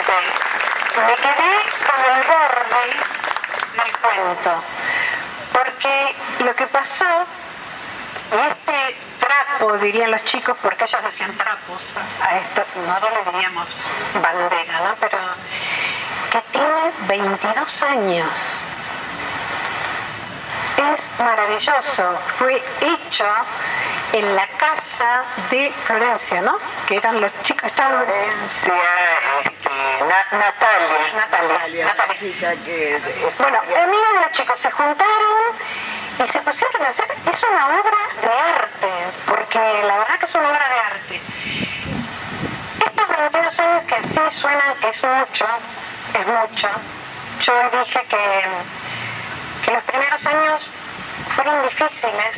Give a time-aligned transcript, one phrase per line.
[0.00, 1.52] me quedé
[1.86, 2.82] con el borde
[3.76, 4.62] del cuento,
[5.52, 6.14] porque
[6.44, 7.04] lo que pasó,
[8.32, 11.82] y este trapo, dirían los chicos, porque ellos hacían trapos
[12.22, 13.68] a esto, no le diríamos
[14.22, 14.94] bandera, ¿no?
[15.00, 15.18] Pero
[16.30, 18.30] que tiene 22 años.
[20.76, 23.26] Es maravilloso, fue hecho
[24.12, 26.58] en la casa de Florencia, ¿no?
[26.86, 28.04] Que eran los chicos, estaban...
[28.04, 28.74] Florencia,
[29.44, 29.70] este,
[30.32, 31.12] Natalia.
[31.14, 31.86] Natalia.
[31.86, 33.00] Natalia.
[33.38, 35.56] Bueno, amigos de los chicos se juntaron
[36.18, 38.88] y se pusieron a hacer, es una obra de arte,
[39.26, 41.20] porque la verdad que es una obra de arte.
[42.86, 45.46] Estos 22 años que así suenan que es mucho,
[46.18, 46.68] es mucho.
[47.42, 48.44] Yo dije que,
[49.64, 50.62] que los primeros años
[51.34, 52.34] fueron difíciles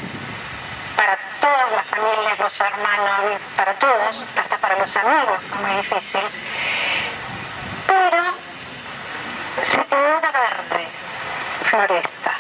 [0.97, 6.23] para todas las familias, los hermanos, para todos, hasta para los amigos fue muy difícil.
[7.87, 8.23] Pero
[9.65, 10.89] se tenía de verde
[11.69, 12.33] floresta,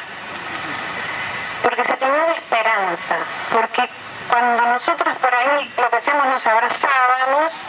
[1.62, 3.16] porque se tenía de esperanza,
[3.50, 3.88] porque
[4.30, 7.66] cuando nosotros por ahí lo que hacemos nos abrazábamos,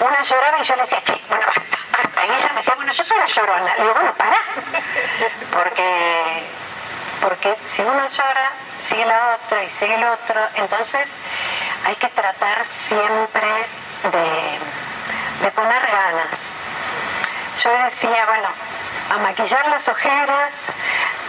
[0.00, 2.26] una lloraba y yo le decía, che, bueno, basta, basta.
[2.26, 3.76] Y ella me decía, bueno, yo soy la llorona.
[3.76, 4.38] Le digo, bueno, para.
[5.52, 6.44] Porque,
[7.20, 10.40] porque si uno llora, sigue la otra y sigue el otro.
[10.56, 11.08] Entonces
[11.84, 13.66] hay que tratar siempre
[14.12, 16.38] de, poner ganas.
[17.62, 18.48] Yo decía, bueno,
[19.10, 20.54] a maquillar las ojeras,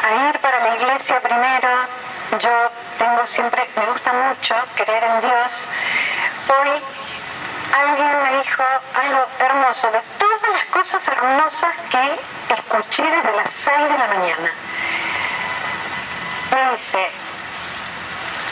[0.04, 1.70] a ir para la iglesia primero.
[2.40, 5.68] Yo tengo siempre, me gusta mucho creer en Dios.
[6.48, 6.84] Hoy
[7.74, 8.64] alguien me dijo
[9.02, 14.52] algo hermoso, de todas las cosas hermosas que escuché desde las 6 de la mañana.
[16.50, 17.08] Dice,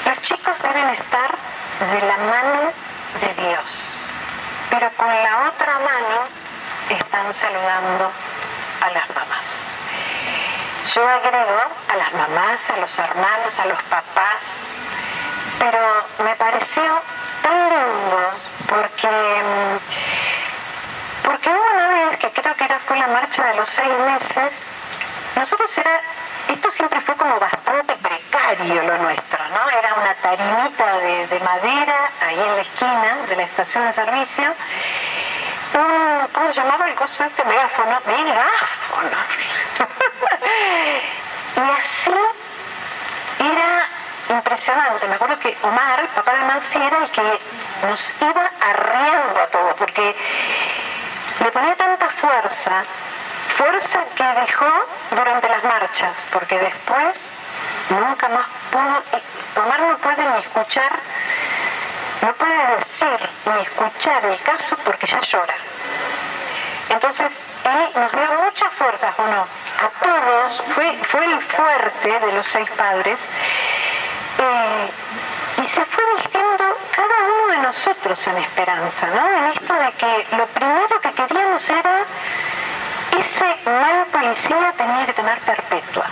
[0.05, 1.31] los chicos deben estar
[1.79, 2.71] de la mano
[3.19, 4.01] de Dios,
[4.69, 6.27] pero con la otra mano
[6.89, 8.11] están saludando
[8.81, 9.57] a las mamás.
[10.93, 14.43] Yo agrego a las mamás, a los hermanos, a los papás,
[15.57, 15.79] pero
[16.23, 17.01] me pareció
[17.41, 18.31] tan lindo
[18.67, 19.41] porque,
[21.23, 24.53] porque hubo una vez que creo que era, fue la marcha de los seis meses,
[25.35, 26.01] nosotros era,
[26.49, 29.69] esto siempre fue como bastante precario lo nuestro, ¿no?
[29.69, 34.53] Era una tarimita de, de madera ahí en la esquina de la estación de servicio,
[35.75, 37.43] un, ¿cómo se llamaba el coso este?
[37.43, 39.17] Megáfono, megáfono.
[41.57, 42.13] y así
[43.39, 43.89] era
[44.29, 45.07] impresionante.
[45.07, 47.39] Me acuerdo que Omar, papá de Maxi, era el que
[47.87, 50.15] nos iba arriando a todos, porque
[51.43, 52.83] le ponía tanta fuerza,
[53.57, 54.71] fuerza que dejó
[55.11, 57.17] durante las marchas, porque después
[57.89, 60.91] nunca más pudo, Omar no puede ni escuchar,
[62.21, 65.55] no puede decir ni escuchar el caso porque ya llora.
[66.89, 67.31] Entonces,
[67.63, 69.41] él nos dio muchas fuerzas, ¿o no?
[69.41, 73.19] A todos, fue, fue el fuerte de los seis padres,
[74.39, 74.89] eh,
[75.63, 79.29] y se fue vistiendo cada uno de nosotros en esperanza, ¿no?
[79.37, 81.96] En esto de que lo primero que queríamos era
[83.65, 86.05] mal policía tenía que tener perpetua.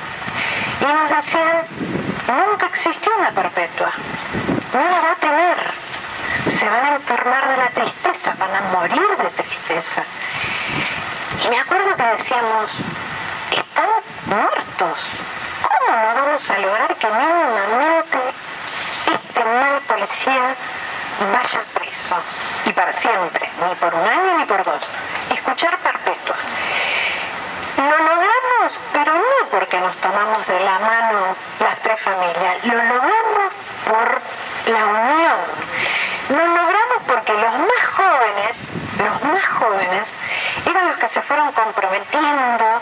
[0.81, 1.63] Y nos decían,
[2.28, 3.91] nunca existió una perpetua,
[4.73, 5.57] no la va a tener,
[6.51, 10.03] se van a enfermar de la tristeza, van a morir de tristeza.
[11.45, 12.72] Y me acuerdo que decíamos,
[13.51, 13.90] están
[14.25, 15.00] muertos,
[15.62, 18.19] ¿cómo no vamos a lograr que mínimamente
[19.13, 20.56] este mal policía
[21.31, 22.16] vaya preso?
[22.66, 24.81] Y para siempre, ni por un año ni por dos.
[25.34, 26.35] Escuchar perpetua.
[27.78, 33.54] Lo logramos, pero no porque nos tomamos de la mano las tres familias, lo logramos
[33.88, 34.22] por
[34.72, 35.38] la unión.
[36.30, 38.58] Lo logramos porque los más jóvenes,
[39.00, 40.04] los más jóvenes,
[40.69, 42.81] eran los que se fueron comprometiendo.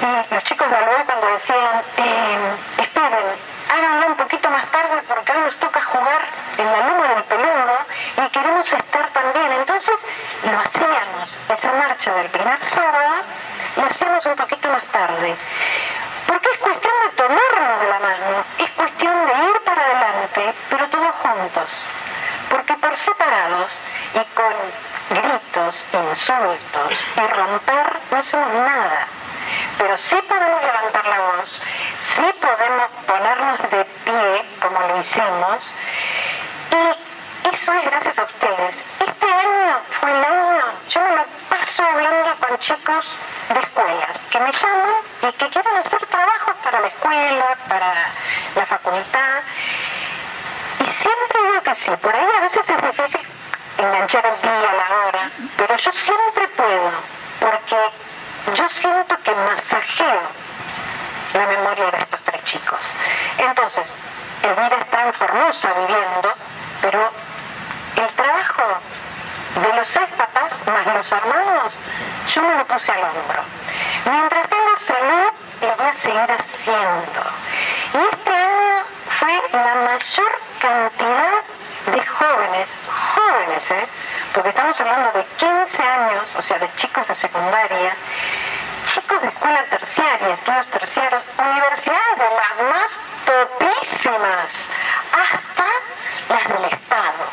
[0.00, 2.38] Y los chicos de Alba cuando decían, eh,
[2.78, 3.26] esperen,
[3.68, 6.22] háganlo un poquito más tarde porque hoy nos toca jugar
[6.56, 7.78] en la luna del peludo
[8.24, 9.52] y queremos estar también.
[9.52, 10.00] Entonces
[10.44, 13.16] lo hacíamos, esa marcha del primer sábado,
[13.76, 15.36] la hacemos un poquito más tarde.
[16.28, 20.86] Porque es cuestión de tomarnos de la mano, es cuestión de ir para adelante, pero
[20.90, 21.14] todos
[22.50, 23.72] Porque por separados
[24.14, 24.54] y con
[25.10, 29.06] gritos, insultos y romper no somos nada.
[29.78, 31.62] Pero sí podemos levantar la voz,
[32.02, 35.72] sí podemos ponernos de pie como lo hicimos
[36.72, 38.76] y eso es gracias a ustedes.
[39.00, 43.06] Este año fue el año, yo me paso hablando con chicos
[43.48, 47.94] de escuelas que me llaman y que quieren hacer trabajos para la escuela, para
[48.54, 49.42] la facultad.
[51.76, 53.20] Sí, por ahí a veces es difícil
[53.76, 56.92] enganchar el día, la hora, pero yo siempre puedo
[58.54, 60.20] yo siento que masajeo
[61.34, 62.78] la memoria de estos tres chicos.
[63.36, 63.86] Entonces,
[64.42, 66.34] Elvira está en Formosa viviendo,
[66.80, 67.10] pero
[67.96, 68.62] el trabajo
[69.62, 71.78] de los seis papás más los hermanos,
[72.34, 73.42] yo me lo puse al hombro.
[74.10, 77.22] Mientras tenga salud, lo voy a seguir haciendo.
[77.94, 78.84] Y este año
[79.18, 80.47] fue la mayor
[82.66, 83.86] jóvenes, ¿eh?
[84.32, 87.96] porque estamos hablando de 15 años, o sea, de chicos de secundaria,
[88.86, 94.68] chicos de escuela terciaria, estudios terciarios, universidades de las más topísimas,
[95.12, 95.64] hasta
[96.28, 97.24] las del Estado.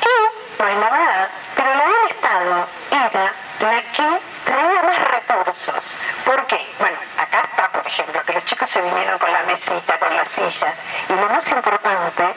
[0.00, 5.96] Y no hay novedad, pero la del Estado era la que traía más recursos.
[6.24, 6.66] ¿Por qué?
[6.78, 10.24] Bueno, acá está, por ejemplo, que los chicos se vinieron con la mesita, con la
[10.26, 10.74] silla,
[11.08, 12.34] y lo más importante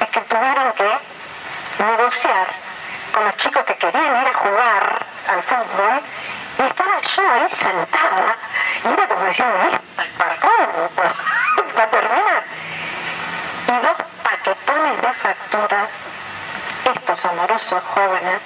[0.00, 0.98] es que tuvieron que
[1.78, 2.46] negociar
[3.12, 6.02] con los chicos que querían ir a jugar al fútbol
[6.58, 8.36] y estaba yo ahí sentada
[8.84, 9.54] y era como diciendo,
[10.18, 10.88] ¿para cómo?
[11.74, 12.42] ¿Para terminar?
[13.66, 15.88] Y dos paquetones de facturas,
[16.94, 18.42] estos amorosos jóvenes,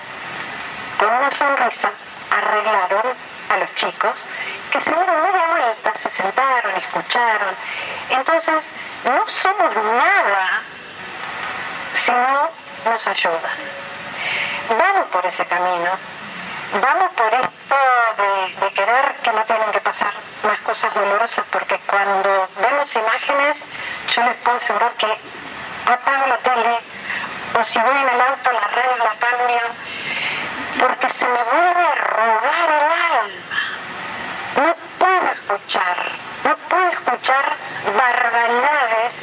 [0.98, 1.90] con una sonrisa,
[2.30, 3.14] arreglaron
[3.50, 4.26] a los chicos
[4.70, 7.54] que se dieron media vuelta, se sentaron, escucharon.
[8.10, 8.72] Entonces,
[9.04, 10.62] no somos nada
[11.94, 12.50] si no
[12.84, 13.58] nos ayudan.
[14.68, 15.90] Vamos por ese camino,
[16.72, 17.76] vamos por esto
[18.60, 20.12] de, querer que no tienen que pasar
[20.42, 23.62] más cosas dolorosas, porque cuando vemos imágenes,
[24.14, 26.78] yo les puedo asegurar que apago la tele,
[27.58, 29.60] o si voy en el auto, la radio la cambio,
[30.80, 33.58] porque se me vuelve a robar el alma.
[34.56, 35.96] No puedo escuchar,
[36.44, 37.56] no puedo escuchar
[37.96, 39.14] barbaridades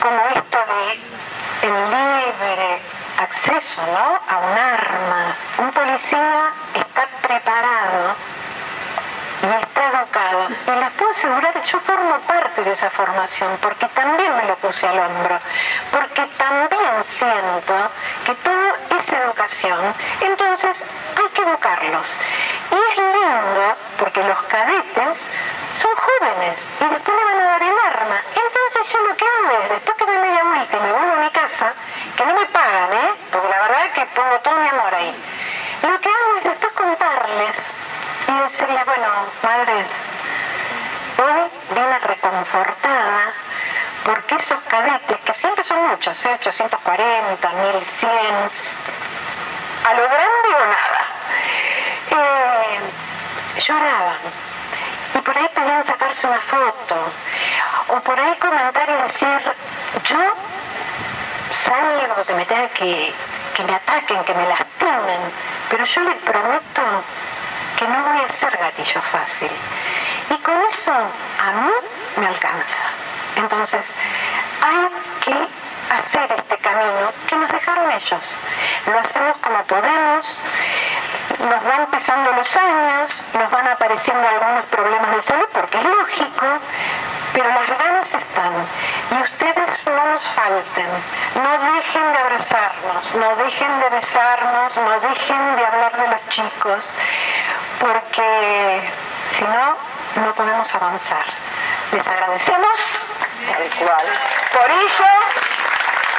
[0.00, 1.22] como esto de
[1.62, 2.82] el libre
[3.18, 4.20] acceso ¿no?
[4.28, 5.36] a un arma.
[5.58, 8.16] Un policía está preparado
[9.42, 10.48] y está educado.
[10.66, 14.88] Y les puedo asegurar yo formo parte de esa formación porque también me lo puse
[14.88, 15.38] al hombro,
[15.90, 17.74] porque también siento
[18.24, 19.94] que todo es educación.
[20.20, 20.84] Entonces
[21.16, 22.16] hay que educarlos.
[22.70, 25.18] Y es lindo porque los cadetes
[25.76, 28.20] son jóvenes y después le van a dar el arma.
[28.28, 31.24] Entonces yo lo que hago es, después que doy media vuelta y me vuelvo a
[31.24, 31.72] mi casa,
[32.16, 33.10] que no me pagan, ¿eh?
[33.30, 35.14] Porque la verdad es que pongo todo mi amor ahí.
[46.02, 48.50] 800, 840, 1100,
[49.84, 51.02] a lo grande o nada.
[52.10, 52.80] Eh,
[53.60, 54.18] lloraban
[55.14, 56.96] y por ahí pedían sacarse una foto
[57.88, 59.40] o por ahí comentar y decir,
[60.04, 60.18] yo
[61.52, 63.14] salgo que me tenga que,
[63.54, 65.20] que me ataquen, que me lastimen,
[65.70, 66.82] pero yo les prometo
[67.76, 69.50] que no voy a ser gatillo fácil.
[70.30, 71.72] Y con eso a mí
[72.16, 72.82] me alcanza.
[73.36, 73.94] Entonces,
[74.62, 74.88] hay
[75.20, 75.61] que
[75.92, 78.36] hacer este camino que nos dejaron ellos.
[78.86, 80.40] Lo hacemos como podemos,
[81.38, 86.46] nos van pasando los años, nos van apareciendo algunos problemas de salud, porque es lógico,
[87.32, 88.52] pero las ganas están.
[89.10, 90.88] Y ustedes no nos falten,
[91.34, 96.94] no dejen de abrazarnos, no dejen de besarnos, no dejen de hablar de los chicos,
[97.80, 98.90] porque
[99.30, 99.76] si no,
[100.24, 101.24] no podemos avanzar.
[101.92, 103.06] Les agradecemos
[103.46, 104.06] tal cual.
[104.52, 105.31] por ello,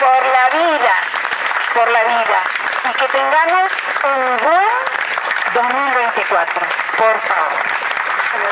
[0.03, 0.95] por la vida,
[1.74, 2.39] por la vida,
[2.89, 3.72] y que tengamos
[4.03, 4.69] un buen
[5.53, 6.67] 2024,
[6.98, 7.53] por favor.
[8.31, 8.45] Que me.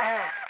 [0.00, 0.43] Ah.